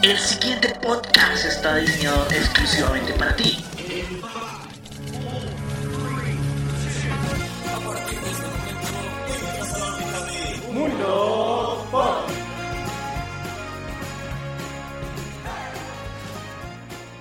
El 0.00 0.18
siguiente 0.18 0.74
podcast 0.82 1.44
está 1.44 1.76
diseñado 1.76 2.26
exclusivamente 2.30 3.12
para 3.12 3.36
ti. 3.36 3.58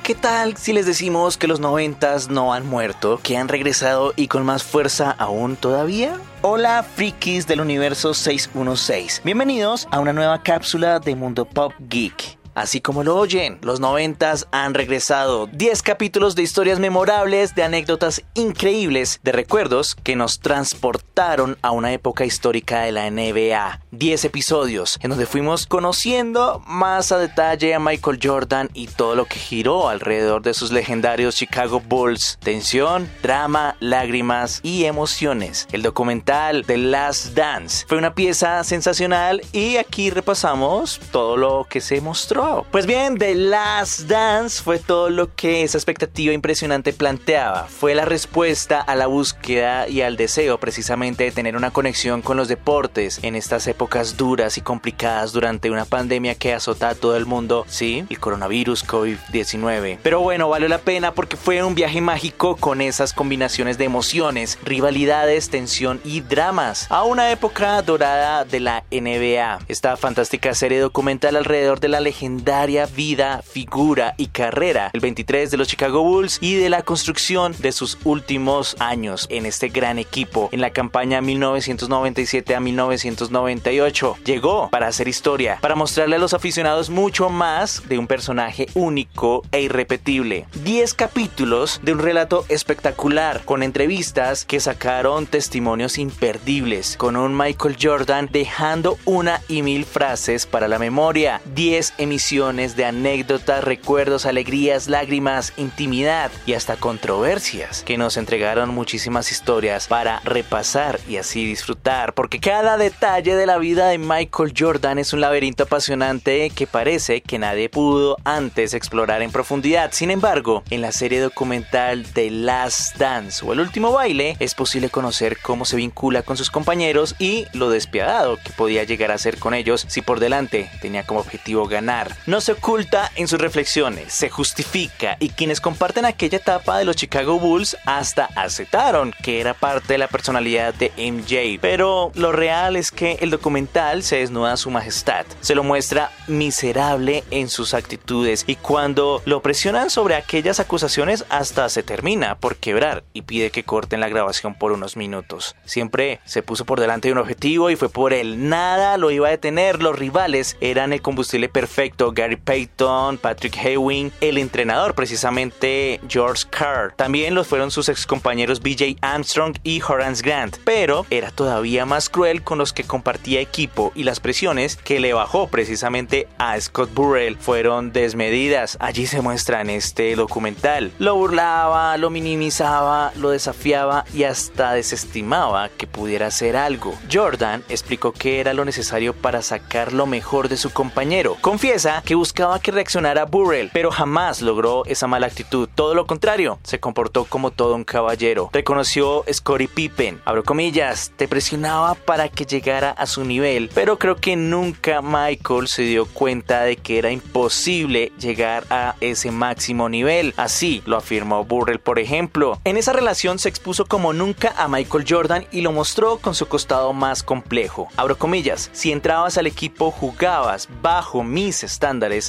¿Qué 0.03 0.15
tal 0.15 0.57
si 0.57 0.73
les 0.73 0.85
decimos 0.85 1.37
que 1.37 1.47
los 1.47 1.59
noventas 1.59 2.29
no 2.29 2.53
han 2.53 2.65
muerto, 2.65 3.19
que 3.21 3.37
han 3.37 3.47
regresado 3.47 4.13
y 4.15 4.27
con 4.27 4.45
más 4.45 4.63
fuerza 4.63 5.11
aún 5.11 5.55
todavía? 5.55 6.17
Hola 6.41 6.83
frikis 6.83 7.45
del 7.47 7.61
universo 7.61 8.13
616. 8.13 9.21
Bienvenidos 9.23 9.87
a 9.91 9.99
una 9.99 10.13
nueva 10.13 10.41
cápsula 10.41 10.99
de 10.99 11.15
Mundo 11.15 11.45
Pop 11.45 11.73
Geek. 11.87 12.40
Así 12.53 12.81
como 12.81 13.03
lo 13.03 13.15
oyen, 13.15 13.59
los 13.61 13.79
noventas 13.79 14.47
han 14.51 14.73
regresado 14.73 15.47
10 15.47 15.81
capítulos 15.83 16.35
de 16.35 16.43
historias 16.43 16.79
memorables, 16.79 17.55
de 17.55 17.63
anécdotas 17.63 18.23
increíbles, 18.33 19.21
de 19.23 19.31
recuerdos 19.31 19.95
que 19.95 20.17
nos 20.17 20.39
transportaron 20.39 21.57
a 21.61 21.71
una 21.71 21.93
época 21.93 22.25
histórica 22.25 22.81
de 22.81 22.91
la 22.91 23.09
NBA. 23.09 23.79
10 23.91 24.25
episodios 24.25 24.99
en 25.01 25.11
donde 25.11 25.25
fuimos 25.25 25.65
conociendo 25.65 26.61
más 26.67 27.11
a 27.11 27.17
detalle 27.17 27.73
a 27.73 27.79
Michael 27.79 28.19
Jordan 28.21 28.69
y 28.73 28.87
todo 28.87 29.15
lo 29.15 29.25
que 29.25 29.39
giró 29.39 29.87
alrededor 29.87 30.41
de 30.41 30.53
sus 30.53 30.71
legendarios 30.71 31.35
Chicago 31.35 31.79
Bulls. 31.79 32.37
Tensión, 32.41 33.09
drama, 33.23 33.75
lágrimas 33.79 34.59
y 34.63 34.85
emociones. 34.85 35.67
El 35.71 35.83
documental 35.83 36.65
The 36.65 36.77
Last 36.77 37.33
Dance 37.33 37.85
fue 37.87 37.97
una 37.97 38.13
pieza 38.13 38.63
sensacional 38.63 39.41
y 39.53 39.77
aquí 39.77 40.09
repasamos 40.09 40.99
todo 41.11 41.37
lo 41.37 41.65
que 41.69 41.79
se 41.79 42.01
mostró 42.01 42.40
pues 42.71 42.87
bien, 42.87 43.17
The 43.17 43.35
Last 43.35 44.01
Dance 44.01 44.63
fue 44.63 44.79
todo 44.79 45.09
lo 45.09 45.35
que 45.35 45.61
esa 45.61 45.77
expectativa 45.77 46.33
impresionante 46.33 46.91
planteaba. 46.91 47.67
Fue 47.67 47.93
la 47.93 48.05
respuesta 48.05 48.81
a 48.81 48.95
la 48.95 49.07
búsqueda 49.07 49.87
y 49.87 50.01
al 50.01 50.17
deseo 50.17 50.59
precisamente 50.59 51.25
de 51.25 51.31
tener 51.31 51.55
una 51.55 51.71
conexión 51.71 52.21
con 52.21 52.37
los 52.37 52.47
deportes 52.47 53.19
en 53.21 53.35
estas 53.35 53.67
épocas 53.67 54.17
duras 54.17 54.57
y 54.57 54.61
complicadas 54.61 55.33
durante 55.33 55.69
una 55.69 55.85
pandemia 55.85 56.35
que 56.35 56.53
azota 56.53 56.89
a 56.89 56.95
todo 56.95 57.15
el 57.15 57.25
mundo, 57.25 57.65
sí, 57.67 58.05
el 58.09 58.19
coronavirus 58.19 58.87
COVID-19. 58.87 59.99
Pero 60.01 60.21
bueno, 60.21 60.49
vale 60.49 60.67
la 60.67 60.79
pena 60.79 61.13
porque 61.13 61.37
fue 61.37 61.63
un 61.63 61.75
viaje 61.75 62.01
mágico 62.01 62.55
con 62.55 62.81
esas 62.81 63.13
combinaciones 63.13 63.77
de 63.77 63.85
emociones, 63.85 64.57
rivalidades, 64.63 65.49
tensión 65.49 66.01
y 66.03 66.21
dramas 66.21 66.87
a 66.89 67.03
una 67.03 67.31
época 67.31 67.81
dorada 67.83 68.45
de 68.45 68.59
la 68.59 68.83
NBA. 68.89 69.59
Esta 69.67 69.95
fantástica 69.95 70.55
serie 70.55 70.79
documental 70.79 71.35
alrededor 71.35 71.79
de 71.79 71.89
la 71.89 71.99
legendaria 71.99 72.30
legendaria 72.31 72.85
vida, 72.85 73.41
figura 73.41 74.13
y 74.17 74.27
carrera, 74.27 74.89
el 74.93 75.01
23 75.01 75.51
de 75.51 75.57
los 75.57 75.67
Chicago 75.67 76.01
Bulls 76.01 76.37
y 76.39 76.55
de 76.55 76.69
la 76.69 76.81
construcción 76.81 77.53
de 77.59 77.73
sus 77.73 77.97
últimos 78.05 78.77
años 78.79 79.27
en 79.29 79.45
este 79.45 79.67
gran 79.67 79.99
equipo 79.99 80.47
en 80.53 80.61
la 80.61 80.69
campaña 80.69 81.19
1997 81.19 82.55
a 82.55 82.61
1998. 82.61 84.17
Llegó 84.23 84.69
para 84.69 84.87
hacer 84.87 85.09
historia, 85.09 85.57
para 85.61 85.75
mostrarle 85.75 86.15
a 86.15 86.19
los 86.19 86.33
aficionados 86.33 86.89
mucho 86.89 87.29
más 87.29 87.83
de 87.89 87.97
un 87.97 88.07
personaje 88.07 88.67
único 88.75 89.43
e 89.51 89.61
irrepetible. 89.61 90.45
10 90.63 90.93
capítulos 90.93 91.81
de 91.83 91.91
un 91.91 91.99
relato 91.99 92.45
espectacular 92.47 93.43
con 93.43 93.61
entrevistas 93.61 94.45
que 94.45 94.61
sacaron 94.61 95.25
testimonios 95.25 95.97
imperdibles 95.97 96.95
con 96.95 97.17
un 97.17 97.35
Michael 97.35 97.75
Jordan 97.81 98.29
dejando 98.31 98.97
una 99.03 99.41
y 99.49 99.63
mil 99.63 99.83
frases 99.83 100.45
para 100.45 100.69
la 100.69 100.79
memoria. 100.79 101.41
10 101.53 101.95
emisiones 101.97 102.20
de 102.31 102.85
anécdotas, 102.85 103.63
recuerdos, 103.63 104.25
alegrías, 104.25 104.87
lágrimas, 104.87 105.53
intimidad 105.57 106.31
y 106.45 106.53
hasta 106.53 106.77
controversias 106.77 107.83
que 107.83 107.97
nos 107.97 108.15
entregaron 108.15 108.69
muchísimas 108.69 109.31
historias 109.31 109.87
para 109.87 110.21
repasar 110.23 110.99
y 111.09 111.17
así 111.17 111.45
disfrutar, 111.45 112.13
porque 112.13 112.39
cada 112.39 112.77
detalle 112.77 113.35
de 113.35 113.45
la 113.45 113.57
vida 113.57 113.87
de 113.87 113.97
Michael 113.97 114.53
Jordan 114.57 114.99
es 114.99 115.13
un 115.13 115.19
laberinto 115.19 115.63
apasionante 115.63 116.51
que 116.51 116.67
parece 116.67 117.21
que 117.21 117.39
nadie 117.39 117.69
pudo 117.69 118.17
antes 118.23 118.75
explorar 118.75 119.23
en 119.23 119.31
profundidad. 119.31 119.91
Sin 119.91 120.11
embargo, 120.11 120.63
en 120.69 120.81
la 120.81 120.91
serie 120.91 121.19
documental 121.19 122.05
The 122.13 122.29
Last 122.29 122.97
Dance 122.97 123.43
o 123.43 123.51
El 123.51 123.59
último 123.59 123.91
baile 123.91 124.37
es 124.39 124.53
posible 124.55 124.89
conocer 124.89 125.39
cómo 125.41 125.65
se 125.65 125.75
vincula 125.75 126.21
con 126.21 126.37
sus 126.37 126.51
compañeros 126.51 127.15
y 127.19 127.45
lo 127.53 127.69
despiadado 127.69 128.37
que 128.37 128.53
podía 128.53 128.83
llegar 128.83 129.11
a 129.11 129.17
ser 129.17 129.37
con 129.37 129.53
ellos 129.53 129.85
si 129.89 130.01
por 130.01 130.19
delante 130.19 130.69
tenía 130.81 131.03
como 131.03 131.19
objetivo 131.19 131.67
ganar 131.67 132.10
no 132.25 132.41
se 132.41 132.53
oculta 132.53 133.11
en 133.15 133.27
sus 133.27 133.39
reflexiones, 133.39 134.13
se 134.13 134.29
justifica 134.29 135.17
y 135.19 135.29
quienes 135.29 135.61
comparten 135.61 136.05
aquella 136.05 136.37
etapa 136.37 136.77
de 136.77 136.85
los 136.85 136.95
Chicago 136.95 137.39
Bulls 137.39 137.77
hasta 137.85 138.25
aceptaron 138.35 139.13
que 139.23 139.39
era 139.39 139.53
parte 139.53 139.93
de 139.93 139.97
la 139.97 140.07
personalidad 140.07 140.73
de 140.73 140.91
MJ. 140.97 141.59
Pero 141.61 142.11
lo 142.15 142.31
real 142.31 142.75
es 142.75 142.91
que 142.91 143.17
el 143.21 143.29
documental 143.29 144.03
se 144.03 144.17
desnuda 144.17 144.53
a 144.53 144.57
su 144.57 144.71
majestad, 144.71 145.25
se 145.41 145.55
lo 145.55 145.63
muestra 145.63 146.11
miserable 146.27 147.23
en 147.31 147.49
sus 147.49 147.73
actitudes 147.73 148.43
y 148.47 148.55
cuando 148.55 149.21
lo 149.25 149.41
presionan 149.41 149.89
sobre 149.89 150.15
aquellas 150.15 150.59
acusaciones 150.59 151.25
hasta 151.29 151.69
se 151.69 151.83
termina 151.83 152.35
por 152.35 152.57
quebrar 152.57 153.03
y 153.13 153.23
pide 153.23 153.51
que 153.51 153.63
corten 153.63 153.99
la 153.99 154.09
grabación 154.09 154.55
por 154.55 154.71
unos 154.71 154.97
minutos. 154.97 155.55
Siempre 155.65 156.19
se 156.25 156.43
puso 156.43 156.65
por 156.65 156.79
delante 156.79 157.07
de 157.07 157.13
un 157.13 157.19
objetivo 157.19 157.69
y 157.69 157.75
fue 157.75 157.89
por 157.89 158.13
él. 158.13 158.49
Nada 158.49 158.97
lo 158.97 159.11
iba 159.11 159.27
a 159.27 159.31
detener, 159.31 159.81
los 159.81 159.97
rivales 159.97 160.57
eran 160.61 160.93
el 160.93 161.01
combustible 161.01 161.49
perfecto 161.49 162.00
Gary 162.09 162.37
Payton, 162.37 163.19
Patrick 163.19 163.55
Ewing, 163.63 164.11
el 164.21 164.39
entrenador 164.39 164.95
precisamente 164.95 166.01
George 166.07 166.45
Carr. 166.49 166.93
También 166.95 167.35
los 167.35 167.45
fueron 167.47 167.69
sus 167.69 167.89
ex 167.89 168.07
compañeros 168.07 168.61
BJ 168.61 168.97
Armstrong 169.01 169.57
y 169.61 169.79
Horace 169.81 170.23
Grant, 170.23 170.57
pero 170.63 171.05
era 171.11 171.29
todavía 171.29 171.85
más 171.85 172.09
cruel 172.09 172.41
con 172.41 172.57
los 172.57 172.73
que 172.73 172.83
compartía 172.83 173.39
equipo 173.39 173.91
y 173.93 174.03
las 174.03 174.19
presiones 174.19 174.77
que 174.77 174.99
le 174.99 175.13
bajó 175.13 175.47
precisamente 175.47 176.27
a 176.39 176.59
Scott 176.59 176.91
Burrell 176.95 177.37
fueron 177.37 177.91
desmedidas. 177.91 178.77
Allí 178.79 179.05
se 179.05 179.21
muestra 179.21 179.61
en 179.61 179.69
este 179.69 180.15
documental. 180.15 180.91
Lo 180.97 181.15
burlaba, 181.15 181.95
lo 181.97 182.09
minimizaba, 182.09 183.11
lo 183.15 183.29
desafiaba 183.29 184.05
y 184.13 184.23
hasta 184.23 184.73
desestimaba 184.73 185.69
que 185.69 185.85
pudiera 185.85 186.27
hacer 186.27 186.55
algo. 186.55 186.97
Jordan 187.11 187.63
explicó 187.69 188.11
que 188.13 188.39
era 188.39 188.53
lo 188.53 188.65
necesario 188.65 189.13
para 189.13 189.41
sacar 189.41 189.93
lo 189.93 190.05
mejor 190.05 190.49
de 190.49 190.57
su 190.57 190.71
compañero. 190.71 191.37
Confiesa 191.41 191.90
que 191.99 192.15
buscaba 192.15 192.59
que 192.59 192.71
reaccionara 192.71 193.25
Burrell, 193.25 193.69
pero 193.73 193.91
jamás 193.91 194.41
logró 194.41 194.85
esa 194.85 195.07
mala 195.07 195.27
actitud. 195.27 195.67
Todo 195.75 195.93
lo 195.93 196.07
contrario, 196.07 196.59
se 196.63 196.79
comportó 196.79 197.25
como 197.25 197.51
todo 197.51 197.75
un 197.75 197.83
caballero. 197.83 198.49
Reconoció 198.53 199.25
Scottie 199.31 199.67
Pippen, 199.67 200.21
abro 200.23 200.43
comillas, 200.43 201.11
te 201.17 201.27
presionaba 201.27 201.95
para 201.95 202.29
que 202.29 202.45
llegara 202.45 202.91
a 202.91 203.05
su 203.05 203.25
nivel, 203.25 203.69
pero 203.73 203.99
creo 203.99 204.15
que 204.15 204.37
nunca 204.37 205.01
Michael 205.01 205.67
se 205.67 205.81
dio 205.83 206.05
cuenta 206.05 206.61
de 206.61 206.77
que 206.77 206.97
era 206.97 207.11
imposible 207.11 208.13
llegar 208.17 208.63
a 208.69 208.95
ese 209.01 209.31
máximo 209.31 209.89
nivel. 209.89 210.33
Así 210.37 210.81
lo 210.85 210.95
afirmó 210.95 211.43
Burrell, 211.43 211.79
por 211.79 211.99
ejemplo. 211.99 212.59
En 212.63 212.77
esa 212.77 212.93
relación 212.93 213.37
se 213.37 213.49
expuso 213.49 213.85
como 213.85 214.13
nunca 214.13 214.53
a 214.57 214.69
Michael 214.69 215.05
Jordan 215.07 215.45
y 215.51 215.61
lo 215.61 215.73
mostró 215.73 216.17
con 216.17 216.35
su 216.35 216.47
costado 216.47 216.93
más 216.93 217.21
complejo. 217.23 217.89
Abro 217.97 218.17
comillas, 218.17 218.69
si 218.71 218.91
entrabas 218.91 219.37
al 219.37 219.47
equipo 219.47 219.91
jugabas 219.91 220.69
bajo 220.81 221.23
mis 221.23 221.63
estándares 221.63 221.80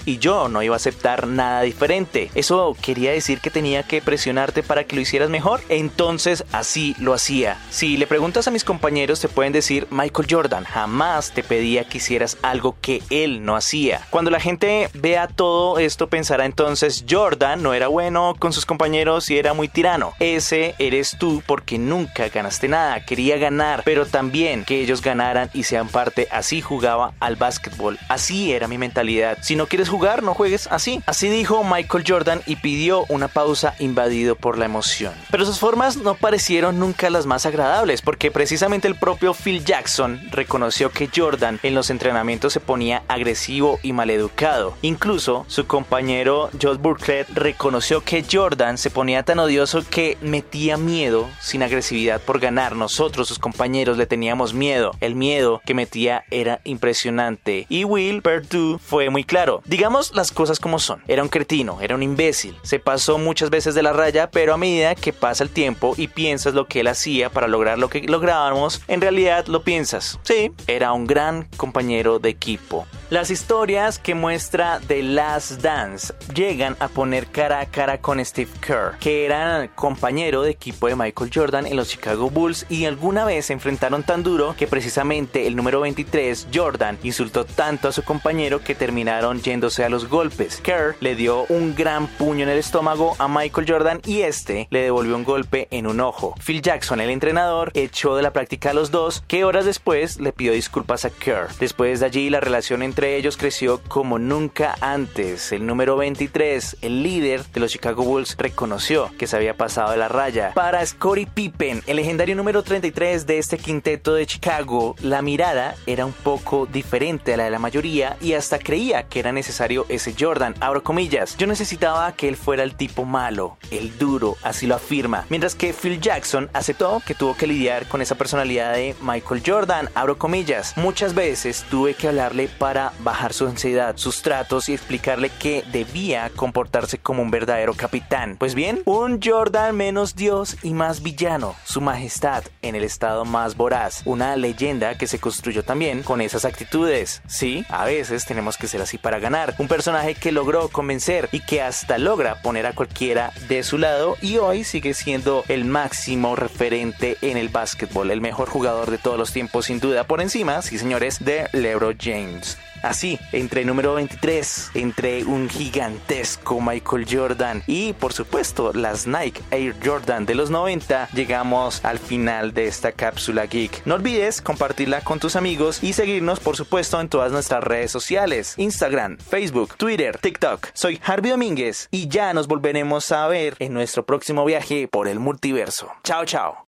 y 0.06 0.16
yo 0.16 0.48
no 0.48 0.62
iba 0.62 0.74
a 0.74 0.76
aceptar 0.76 1.26
nada 1.26 1.60
diferente. 1.60 2.30
Eso 2.34 2.74
quería 2.80 3.12
decir 3.12 3.40
que 3.40 3.50
tenía 3.50 3.82
que 3.82 4.00
presionarte 4.00 4.62
para 4.62 4.84
que 4.84 4.96
lo 4.96 5.02
hicieras 5.02 5.28
mejor. 5.28 5.60
Entonces 5.68 6.44
así 6.52 6.96
lo 6.98 7.12
hacía. 7.12 7.58
Si 7.68 7.98
le 7.98 8.06
preguntas 8.06 8.48
a 8.48 8.50
mis 8.50 8.64
compañeros 8.64 9.20
te 9.20 9.28
pueden 9.28 9.52
decir 9.52 9.86
Michael 9.90 10.26
Jordan 10.30 10.64
jamás 10.64 11.32
te 11.32 11.42
pedía 11.42 11.84
que 11.84 11.98
hicieras 11.98 12.38
algo 12.40 12.76
que 12.80 13.02
él 13.10 13.44
no 13.44 13.54
hacía. 13.54 14.00
Cuando 14.08 14.30
la 14.30 14.40
gente 14.40 14.88
vea 14.94 15.28
todo 15.28 15.78
esto 15.78 16.06
pensará 16.06 16.46
entonces 16.46 17.04
Jordan 17.08 17.62
no 17.62 17.74
era 17.74 17.88
bueno 17.88 18.34
con 18.38 18.54
sus 18.54 18.64
compañeros 18.64 19.28
y 19.30 19.36
era 19.36 19.52
muy 19.52 19.68
tirano. 19.68 20.14
Ese 20.18 20.74
eres 20.78 21.16
tú 21.18 21.42
porque 21.46 21.78
nunca 21.78 22.30
ganaste 22.30 22.68
nada. 22.68 23.04
Quería 23.04 23.36
ganar, 23.36 23.82
pero 23.84 24.06
también 24.06 24.64
que 24.64 24.80
ellos 24.80 25.02
ganaran 25.02 25.50
y 25.52 25.64
sean 25.64 25.88
parte. 25.88 26.26
Así 26.30 26.62
jugaba 26.62 27.12
al 27.20 27.36
básquetbol. 27.36 27.98
Así 28.08 28.52
era 28.52 28.66
mi 28.66 28.78
mentalidad 28.78 29.31
si 29.40 29.56
no 29.56 29.66
quieres 29.66 29.88
jugar, 29.88 30.22
no 30.22 30.34
juegues 30.34 30.68
así. 30.70 31.00
Así 31.06 31.28
dijo 31.28 31.64
Michael 31.64 32.04
Jordan 32.06 32.42
y 32.46 32.56
pidió 32.56 33.04
una 33.08 33.28
pausa 33.28 33.74
invadido 33.78 34.36
por 34.36 34.58
la 34.58 34.66
emoción. 34.66 35.12
Pero 35.30 35.46
sus 35.46 35.58
formas 35.58 35.96
no 35.96 36.14
parecieron 36.14 36.78
nunca 36.78 37.10
las 37.10 37.26
más 37.26 37.46
agradables 37.46 38.02
porque 38.02 38.30
precisamente 38.30 38.88
el 38.88 38.96
propio 38.96 39.34
Phil 39.34 39.64
Jackson 39.64 40.20
reconoció 40.30 40.90
que 40.90 41.08
Jordan 41.14 41.58
en 41.62 41.74
los 41.74 41.90
entrenamientos 41.90 42.52
se 42.52 42.60
ponía 42.60 43.02
agresivo 43.08 43.78
y 43.82 43.92
maleducado. 43.92 44.74
Incluso 44.82 45.44
su 45.48 45.66
compañero 45.66 46.50
Josh 46.60 46.78
Burkett 46.78 47.28
reconoció 47.30 48.02
que 48.02 48.24
Jordan 48.30 48.78
se 48.78 48.90
ponía 48.90 49.22
tan 49.22 49.38
odioso 49.38 49.84
que 49.88 50.18
metía 50.20 50.76
miedo 50.76 51.28
sin 51.40 51.62
agresividad 51.62 52.20
por 52.20 52.40
ganar. 52.40 52.76
Nosotros, 52.76 53.28
sus 53.28 53.38
compañeros, 53.38 53.96
le 53.96 54.06
teníamos 54.06 54.54
miedo. 54.54 54.92
El 55.00 55.14
miedo 55.14 55.60
que 55.64 55.74
metía 55.74 56.24
era 56.30 56.60
impresionante. 56.64 57.66
Y 57.68 57.84
Will 57.84 58.22
Perdue 58.22 58.78
fue 58.78 59.10
muy 59.10 59.21
muy 59.22 59.26
claro. 59.26 59.62
Digamos 59.66 60.16
las 60.16 60.32
cosas 60.32 60.58
como 60.58 60.80
son. 60.80 61.00
Era 61.06 61.22
un 61.22 61.28
cretino, 61.28 61.80
era 61.80 61.94
un 61.94 62.02
imbécil. 62.02 62.58
Se 62.62 62.80
pasó 62.80 63.18
muchas 63.18 63.50
veces 63.50 63.76
de 63.76 63.82
la 63.84 63.92
raya, 63.92 64.28
pero 64.32 64.52
a 64.52 64.56
medida 64.56 64.96
que 64.96 65.12
pasa 65.12 65.44
el 65.44 65.50
tiempo 65.50 65.94
y 65.96 66.08
piensas 66.08 66.54
lo 66.54 66.66
que 66.66 66.80
él 66.80 66.88
hacía 66.88 67.30
para 67.30 67.46
lograr 67.46 67.78
lo 67.78 67.88
que 67.88 68.00
lográbamos, 68.00 68.82
en 68.88 69.00
realidad 69.00 69.46
lo 69.46 69.62
piensas. 69.62 70.18
Sí, 70.24 70.50
era 70.66 70.92
un 70.92 71.06
gran 71.06 71.44
compañero 71.56 72.18
de 72.18 72.30
equipo. 72.30 72.84
Las 73.12 73.30
historias 73.30 73.98
que 73.98 74.14
muestra 74.14 74.80
The 74.86 75.02
Last 75.02 75.60
Dance 75.60 76.14
llegan 76.34 76.78
a 76.80 76.88
poner 76.88 77.26
cara 77.26 77.60
a 77.60 77.66
cara 77.66 77.98
con 77.98 78.24
Steve 78.24 78.50
Kerr, 78.66 78.96
que 79.00 79.26
era 79.26 79.68
compañero 79.74 80.40
de 80.40 80.52
equipo 80.52 80.86
de 80.86 80.96
Michael 80.96 81.30
Jordan 81.30 81.66
en 81.66 81.76
los 81.76 81.90
Chicago 81.90 82.30
Bulls 82.30 82.64
y 82.70 82.86
alguna 82.86 83.26
vez 83.26 83.44
se 83.44 83.52
enfrentaron 83.52 84.02
tan 84.02 84.22
duro 84.22 84.54
que 84.56 84.66
precisamente 84.66 85.46
el 85.46 85.56
número 85.56 85.82
23, 85.82 86.48
Jordan, 86.54 86.96
insultó 87.02 87.44
tanto 87.44 87.88
a 87.88 87.92
su 87.92 88.02
compañero 88.02 88.64
que 88.64 88.74
terminaron 88.74 89.42
yéndose 89.42 89.84
a 89.84 89.90
los 89.90 90.08
golpes. 90.08 90.62
Kerr 90.62 90.96
le 91.00 91.14
dio 91.14 91.44
un 91.50 91.74
gran 91.74 92.06
puño 92.06 92.44
en 92.44 92.48
el 92.48 92.56
estómago 92.56 93.14
a 93.18 93.28
Michael 93.28 93.70
Jordan 93.70 94.00
y 94.06 94.22
este 94.22 94.68
le 94.70 94.80
devolvió 94.80 95.16
un 95.16 95.24
golpe 95.24 95.68
en 95.70 95.86
un 95.86 96.00
ojo. 96.00 96.34
Phil 96.42 96.62
Jackson, 96.62 97.02
el 97.02 97.10
entrenador, 97.10 97.72
echó 97.74 98.16
de 98.16 98.22
la 98.22 98.32
práctica 98.32 98.70
a 98.70 98.72
los 98.74 98.90
dos, 98.90 99.22
que 99.28 99.44
horas 99.44 99.66
después 99.66 100.18
le 100.18 100.32
pidió 100.32 100.54
disculpas 100.54 101.04
a 101.04 101.10
Kerr. 101.10 101.48
Después 101.60 102.00
de 102.00 102.06
allí 102.06 102.30
la 102.30 102.40
relación 102.40 102.82
entre 102.82 103.01
ellos 103.04 103.36
creció 103.36 103.80
como 103.88 104.18
nunca 104.18 104.76
antes. 104.80 105.52
El 105.52 105.66
número 105.66 105.96
23, 105.96 106.78
el 106.82 107.02
líder 107.02 107.44
de 107.46 107.60
los 107.60 107.72
Chicago 107.72 108.02
Bulls, 108.02 108.36
reconoció 108.38 109.10
que 109.18 109.26
se 109.26 109.36
había 109.36 109.56
pasado 109.56 109.90
de 109.90 109.96
la 109.96 110.08
raya. 110.08 110.52
Para 110.54 110.84
Scottie 110.84 111.26
Pippen, 111.26 111.82
el 111.86 111.96
legendario 111.96 112.36
número 112.36 112.62
33 112.62 113.26
de 113.26 113.38
este 113.38 113.58
quinteto 113.58 114.14
de 114.14 114.26
Chicago, 114.26 114.94
la 115.02 115.22
mirada 115.22 115.74
era 115.86 116.06
un 116.06 116.12
poco 116.12 116.66
diferente 116.66 117.34
a 117.34 117.36
la 117.36 117.44
de 117.44 117.50
la 117.50 117.58
mayoría 117.58 118.16
y 118.20 118.34
hasta 118.34 118.58
creía 118.58 119.04
que 119.04 119.20
era 119.20 119.32
necesario 119.32 119.86
ese 119.88 120.14
Jordan. 120.18 120.54
Abro 120.60 120.82
comillas, 120.82 121.36
yo 121.36 121.46
necesitaba 121.46 122.12
que 122.12 122.28
él 122.28 122.36
fuera 122.36 122.62
el 122.62 122.74
tipo 122.74 123.04
malo, 123.04 123.56
el 123.70 123.98
duro, 123.98 124.36
así 124.42 124.66
lo 124.66 124.74
afirma. 124.74 125.26
Mientras 125.28 125.54
que 125.54 125.72
Phil 125.72 126.00
Jackson 126.00 126.50
aceptó 126.52 127.02
que 127.06 127.14
tuvo 127.14 127.36
que 127.36 127.46
lidiar 127.46 127.86
con 127.88 128.02
esa 128.02 128.14
personalidad 128.14 128.74
de 128.74 128.94
Michael 129.00 129.42
Jordan. 129.44 129.88
Abro 129.94 130.18
comillas, 130.18 130.76
muchas 130.76 131.14
veces 131.14 131.64
tuve 131.70 131.94
que 131.94 132.08
hablarle 132.08 132.48
para 132.48 132.91
bajar 133.00 133.32
su 133.32 133.46
ansiedad, 133.46 133.96
sus 133.96 134.22
tratos 134.22 134.68
y 134.68 134.74
explicarle 134.74 135.30
que 135.30 135.64
debía 135.72 136.30
comportarse 136.34 136.98
como 136.98 137.22
un 137.22 137.30
verdadero 137.30 137.74
capitán. 137.74 138.36
Pues 138.38 138.54
bien, 138.54 138.82
un 138.84 139.20
Jordan 139.22 139.76
menos 139.76 140.14
dios 140.14 140.56
y 140.62 140.74
más 140.74 141.02
villano, 141.02 141.54
su 141.64 141.80
majestad 141.80 142.44
en 142.62 142.74
el 142.74 142.84
estado 142.84 143.24
más 143.24 143.56
voraz, 143.56 144.02
una 144.04 144.36
leyenda 144.36 144.96
que 144.96 145.06
se 145.06 145.18
construyó 145.18 145.62
también 145.62 146.02
con 146.02 146.20
esas 146.20 146.44
actitudes. 146.44 147.22
Sí, 147.26 147.64
a 147.68 147.84
veces 147.84 148.24
tenemos 148.24 148.56
que 148.56 148.68
ser 148.68 148.82
así 148.82 148.98
para 148.98 149.18
ganar. 149.18 149.54
Un 149.58 149.68
personaje 149.68 150.14
que 150.14 150.32
logró 150.32 150.68
convencer 150.68 151.28
y 151.32 151.40
que 151.40 151.62
hasta 151.62 151.98
logra 151.98 152.40
poner 152.42 152.66
a 152.66 152.74
cualquiera 152.74 153.32
de 153.48 153.62
su 153.62 153.78
lado 153.78 154.16
y 154.20 154.38
hoy 154.38 154.64
sigue 154.64 154.94
siendo 154.94 155.44
el 155.48 155.64
máximo 155.64 156.36
referente 156.36 157.16
en 157.20 157.36
el 157.36 157.48
básquetbol, 157.48 158.10
el 158.10 158.20
mejor 158.20 158.48
jugador 158.48 158.90
de 158.90 158.98
todos 158.98 159.18
los 159.18 159.32
tiempos 159.32 159.66
sin 159.66 159.80
duda 159.80 160.04
por 160.04 160.20
encima, 160.20 160.62
sí 160.62 160.78
señores, 160.78 161.24
de 161.24 161.48
LeBron 161.52 161.96
James. 162.00 162.58
Así, 162.82 163.18
entre 163.32 163.62
el 163.62 163.66
número 163.66 163.94
23, 163.94 164.72
entre 164.74 165.24
un 165.24 165.48
gigantesco 165.48 166.60
Michael 166.60 167.06
Jordan 167.10 167.62
y 167.66 167.92
por 167.92 168.12
supuesto 168.12 168.72
las 168.72 169.06
Nike 169.06 169.40
Air 169.50 169.76
Jordan 169.82 170.26
de 170.26 170.34
los 170.34 170.50
90, 170.50 171.08
llegamos 171.14 171.84
al 171.84 171.98
final 171.98 172.52
de 172.52 172.66
esta 172.66 172.92
cápsula 172.92 173.46
geek. 173.46 173.86
No 173.86 173.94
olvides 173.94 174.42
compartirla 174.42 175.00
con 175.02 175.20
tus 175.20 175.36
amigos 175.36 175.82
y 175.82 175.92
seguirnos 175.92 176.40
por 176.40 176.56
supuesto 176.56 177.00
en 177.00 177.08
todas 177.08 177.32
nuestras 177.32 177.62
redes 177.62 177.90
sociales, 177.90 178.54
Instagram, 178.56 179.18
Facebook, 179.18 179.76
Twitter, 179.76 180.18
TikTok. 180.18 180.68
Soy 180.74 181.00
Harvey 181.04 181.30
Domínguez 181.30 181.88
y 181.90 182.08
ya 182.08 182.34
nos 182.34 182.48
volveremos 182.48 183.12
a 183.12 183.26
ver 183.28 183.56
en 183.58 183.72
nuestro 183.74 184.04
próximo 184.04 184.44
viaje 184.44 184.88
por 184.88 185.08
el 185.08 185.18
multiverso. 185.18 185.92
Chao, 186.02 186.24
chao. 186.24 186.66